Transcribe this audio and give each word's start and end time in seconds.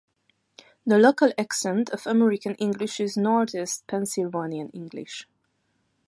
The 0.83 0.97
local 0.97 1.31
accent 1.37 1.91
of 1.91 2.07
American 2.07 2.55
English 2.55 2.99
is 2.99 3.15
Northeast 3.17 3.85
Pennsylvania 3.85 4.65
English. 4.73 5.27